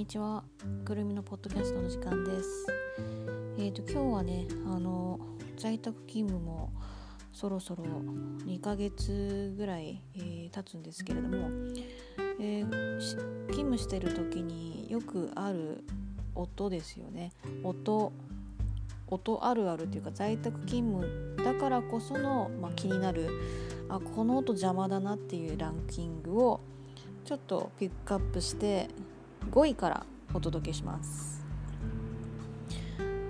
[0.00, 0.42] にちは。
[0.86, 2.66] くるみのポッドキャストの時間です。
[3.58, 5.20] えーと今日はねあの
[5.58, 6.72] 在宅勤務も
[7.34, 7.84] そろそろ
[8.46, 11.50] 2ヶ月ぐらい、えー、経つんですけれども、
[12.40, 15.84] えー、勤務してる時によくある
[16.34, 17.32] 音ですよね。
[17.62, 18.10] 音
[19.06, 23.28] 音あるあるっていうか在宅勤務だからこその、まあ、気になる
[23.90, 26.60] あこの音邪魔だなっていうランキングを
[27.26, 28.88] ちょっとピックアップして
[29.50, 31.44] 5位からお届けします。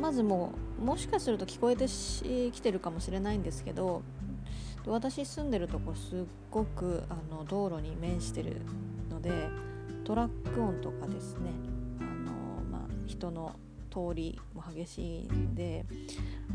[0.00, 4.02] まずもうもしかすると聞こえてきてるかもしれないんですけど
[4.86, 6.18] 私住んでるとこすっ
[6.50, 8.62] ごくあの道路に面してる
[9.10, 9.30] ので
[10.04, 11.50] トラック音とかですね
[12.00, 12.32] あの、
[12.70, 13.56] まあ、人の
[13.90, 15.84] 通りも激しいんで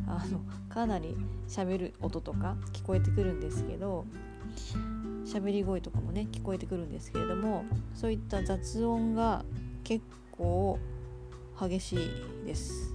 [0.08, 1.16] あのかなり
[1.48, 4.06] 喋る音とか聞こえてくるんですけど
[5.26, 9.44] 喋り声とかもね聞こえてくるんですけれどもそういった雑音が
[9.84, 10.80] 結構
[11.60, 12.94] 激しいです。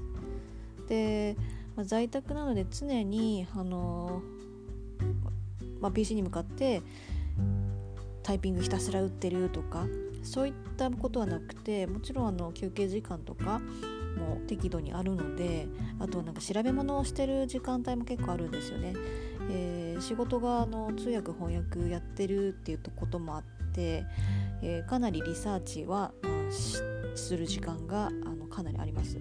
[0.89, 1.37] で、
[1.77, 4.23] まあ、在宅なので常にあの、
[5.81, 6.83] まあ、PC に向かって
[8.23, 9.87] タイピングひたすら打ってるとか
[10.23, 13.61] そういったことはなくてもちろんあの休憩時間とか
[14.17, 18.95] も適度にあるのであとなんか調べ物をしてる時間帯も結構あるんですよね。
[19.51, 24.05] えー、仕事があの通訳翻訳やってるっていうこともあって、
[24.63, 26.13] えー、かなりリサーチは
[27.15, 29.19] する時間があのかなりあります。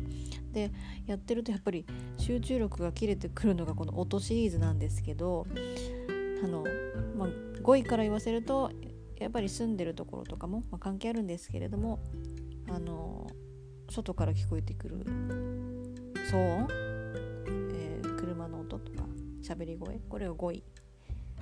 [0.53, 0.71] で
[1.05, 1.85] やってるとやっぱり
[2.17, 5.45] 集中力が切れてくるのがこの音シリーズなんですけど
[6.43, 6.63] あの、
[7.15, 7.29] まあ、
[7.61, 8.71] 5位から言わせると
[9.19, 11.99] やっぱり住んでるところとかも、まあ、関係あるんですけれども
[12.69, 13.27] あの
[13.89, 15.05] 外から聞こえてくる
[16.29, 16.67] 騒音、
[17.73, 19.03] えー、車の音とか
[19.43, 19.99] 喋り声？
[20.09, 20.63] これが5位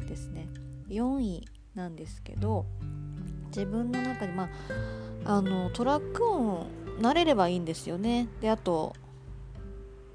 [0.07, 0.47] ですね。
[0.89, 2.66] 4位なんですけど
[3.47, 4.49] 自分の中でま
[5.25, 6.67] ああのトラック音
[7.00, 8.28] 慣れればいいんですよね。
[8.41, 8.95] であと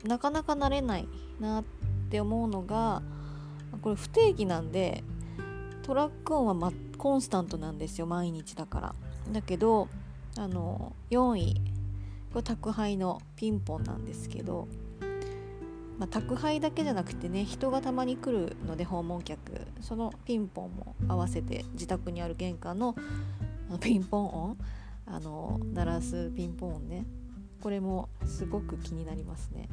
[0.05, 1.09] なかなか慣れない
[1.41, 1.65] なっ
[2.11, 3.03] て思うのが
[3.83, 5.03] これ不定期なんで
[5.83, 8.95] トラック音は、ま、コンスタントなんですよ毎日だから。
[9.33, 9.89] だけど
[10.39, 11.60] あの4位
[12.33, 14.69] これ宅配のピンポンなんですけど
[16.01, 19.39] まあ、宅配だけじゃなくてね人がたまに来るので訪問客
[19.83, 22.97] そのピンポンも合わせて自宅にある玄関の
[23.83, 24.57] ピンポン音
[25.07, 27.05] あの鳴らすピンポン音ね
[27.61, 29.69] これもすごく気になりますね。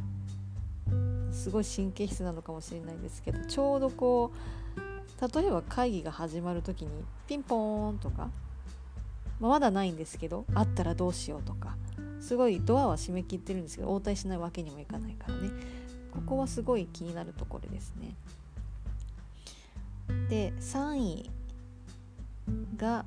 [1.31, 6.91] すごい神経質なのかもしれないですけどちょうどこう例えば会議が始まる時に
[7.27, 8.29] ピンポーンとか、
[9.39, 11.75] まあ、まだないんですけどあったらどうしようとか
[12.27, 15.49] すごいドアは閉め切ってるんですけど応対しないわけにもいかないからね
[16.11, 18.15] ここはすごい気になるところですね。
[20.29, 21.29] で3位
[22.75, 23.05] が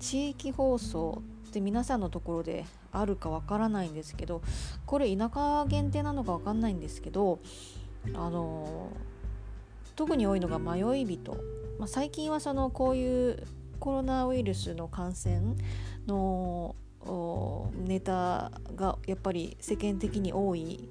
[0.00, 4.40] 地域放送って皆さんのところであるかわからないんですけど
[4.86, 7.40] これ田舎限定なのかわかんないんですけど
[8.14, 8.90] あの
[9.96, 11.32] 特に多いのが迷い人、
[11.78, 13.46] まあ、最近はそのこういう
[13.80, 15.56] コロナウイルスの感染
[16.06, 16.74] の
[17.74, 20.88] ネタがやっぱり世間的に多い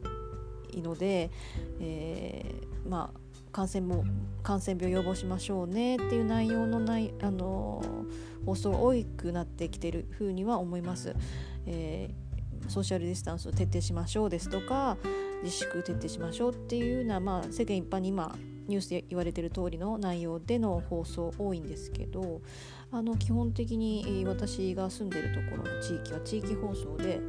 [0.76, 1.32] ので、
[1.80, 3.20] えー、まあ
[3.52, 4.04] 感染も
[4.42, 7.84] 感染病予防しましょうねっていう内容のないあの
[8.46, 11.16] 放送が多くなってきてるふうには思います。
[11.66, 14.98] えー、ソーシャルディスタンスを徹底しましょうですとか
[15.44, 18.36] 自粛徹底しましょうっていうような、まあ、世間一般に今
[18.68, 22.42] ニュースで言われてる通りの内容での放送多いんですけど
[22.92, 27.20] あの基本的に私が住んでるところの地域は地域放送で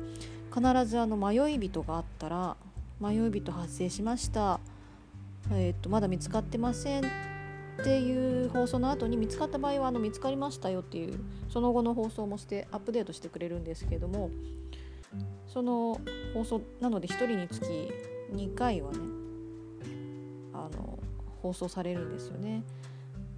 [0.55, 2.56] 必ずあの迷い人があったら
[3.00, 4.61] 迷い人発生しました、
[5.50, 7.06] えー、っとまだ見つかってませんっ
[7.83, 11.19] ていう放送の後に見つかった場合はあの見つかりましたよっていう
[11.49, 14.31] その後の放送もしてアップデートしてくれるんですけども
[15.49, 16.01] その
[16.34, 17.66] 放送なので1人につき
[18.33, 19.24] 2回はね
[21.45, 22.63] 放送されるんですよね。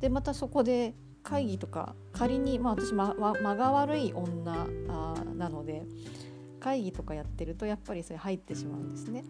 [0.00, 0.94] でまたそこで
[1.24, 4.68] 会議とか仮に、まあ、私間間が悪い女
[5.34, 5.82] なので
[6.60, 9.24] 会議とかやってるとやっぱりそれ入ってしまうんですね。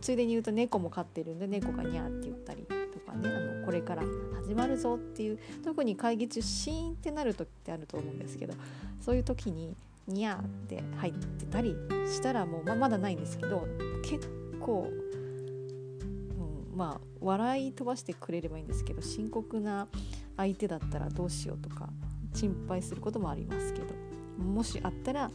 [0.00, 4.04] ついでに言うと猫も飼ってるんで猫がニャーって言ったりとかねあのこれから
[4.36, 8.54] 始まるぞっていう特に会議中シーンってなる時ってあると思うんですけど
[9.02, 9.76] そういう時に
[10.08, 13.68] ニャーって入ってたりしたらもう、ままだないんですけど
[14.02, 19.88] 結構、うん、まあ笑い飛ばしてくれればいいんですけど深刻な
[20.36, 21.88] 相手だったらどうしようとか
[22.34, 23.94] 心配することもありますけど
[24.38, 25.30] もしあったら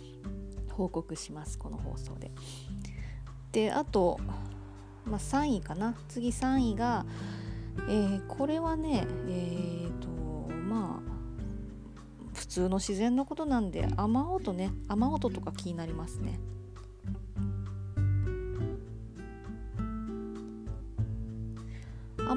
[0.71, 2.31] 報告しますこの放送で。
[3.51, 4.19] であと、
[5.05, 7.05] まあ、3位かな次3位が、
[7.87, 10.09] えー、これはねえー、と
[10.53, 11.17] まあ
[12.33, 16.39] 普通の自然のことなんで雨音ね雨音とか気になりますね。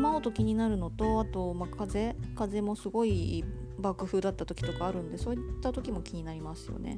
[0.01, 3.45] 雨音気になるのとあと、まあ、風風もすごい
[3.79, 6.97] 爆風だった時とかあるんでそういった時も気になりますよね。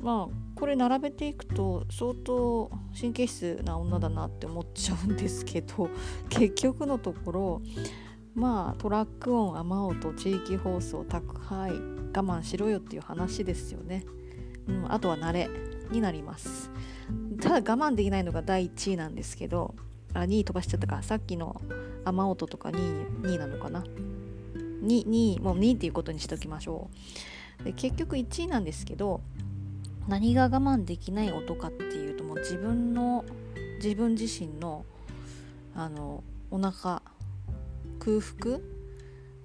[0.00, 5.90] まあこれ並べていくと相当神経質な女だなって思っちゃうんですけど
[6.30, 7.62] 結局のところ
[8.34, 14.04] まあトラック音雨音地域放送宅配我慢しろよっていう話ですよね、
[14.68, 15.50] うん、あとは慣れ
[15.90, 16.70] になります
[17.40, 19.74] ただ我慢できないのが第1位なんですけど
[20.20, 21.02] あ2位飛ばしちゃったか。
[21.02, 21.60] さっきの
[22.04, 23.84] 雨音とか2位 ,2 位なのかな。
[24.82, 26.90] 2, 2位もう2位っていうことにしときましょ
[27.60, 27.64] う。
[27.64, 29.20] で結局1位なんですけど
[30.06, 33.24] 何が我慢できない音かっていうともう自分の
[33.82, 34.84] 自分自身の
[35.74, 37.02] あのお腹
[37.98, 38.58] 空腹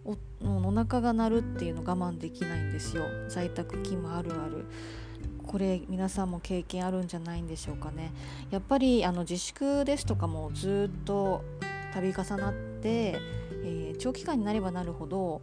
[0.06, 3.06] おお腹が鳴るっていうの我慢できないんですよ。
[3.30, 4.66] 在宅勤務あるある。
[5.46, 8.12] これ皆さんも経験あるんじゃないんでしょうかね。
[8.52, 11.44] やっぱりあの自粛ですとかもずっと
[11.94, 13.20] 度重なって、
[13.64, 15.42] えー、長期間になればなるほど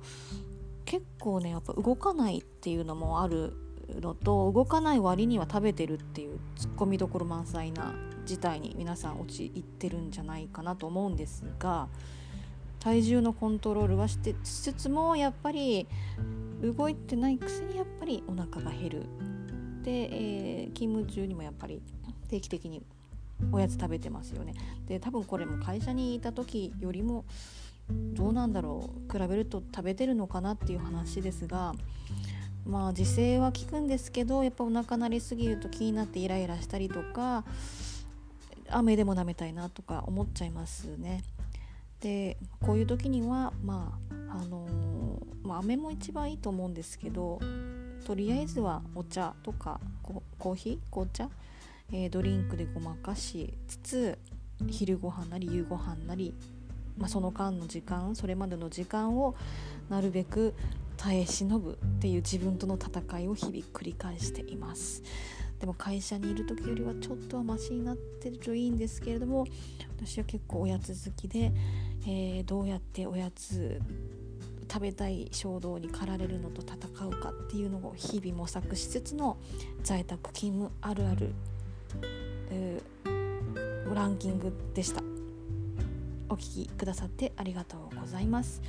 [0.85, 3.52] 結構ねやっぱ動かないっていうのもある
[4.00, 7.94] のと動かない割には食べてるっていうツッコミどころ満載な
[8.25, 11.88] 事態に皆さん陥ってるんじゃないかなと思うんですが
[12.79, 15.87] 体重のコントロールはしてつつもやっぱり
[16.62, 19.06] 動いてないくせにやっぱりお腹が減る。
[19.82, 21.81] で、えー、勤務中にもやっぱり
[22.29, 22.82] 定期的に
[23.53, 24.55] おやつ食べてますよね
[24.87, 27.25] で多分これも会社にいた時よりも
[27.88, 31.75] どうなんだろう比べると食べてるのかなっていう話ですが
[32.67, 37.44] まあ自制は効くんですけどやっぱお腹鳴りすぎると気になってイライラしたりとか
[38.69, 41.25] 雨でも舐めたいなとか思っちゃいますね。
[42.00, 47.41] でこういう時にはまああのー、まあ、飴も一番いいと思うんですけど
[48.05, 49.81] とりあえずはお茶とか
[50.38, 50.79] コーヒー？
[50.91, 51.29] 紅茶、
[51.93, 54.19] えー、ドリンクでごまかしつつ
[54.69, 56.35] 昼ご飯なり夕ご飯なり、
[56.99, 59.35] まあ、その間の時間それまでの時間を
[59.88, 60.55] なるべく
[60.97, 65.02] 耐え忍ぶっていう自分との戦いを日々繰り返しています。
[65.58, 69.47] でも会社にいる時よりはちょっとはマシになってるといいんですけれども
[69.99, 71.52] 私は結構おやつ好きで、
[72.06, 73.79] えー、どうやっておやつ
[74.71, 76.77] 食べたい衝動に駆られるのと戦
[77.07, 79.37] うかっていうのを日々模索しつつの
[79.83, 81.33] 在宅勤務あるある、
[82.51, 85.03] えー、ランキングでした。
[86.29, 88.63] お聴きくださってありがとうございます。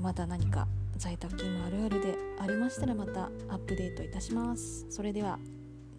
[0.00, 0.66] また何か
[0.96, 4.84] 在宅勤務あるあるでありましたらまたアップデートいたします。
[4.90, 5.38] それでは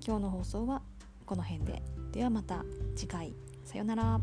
[0.06, 0.81] 今日の放送は
[1.25, 1.81] この辺で。
[2.12, 2.65] ではまた
[2.95, 3.33] 次回。
[3.63, 4.19] さようなら。